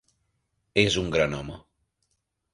[0.85, 1.61] És un gran home.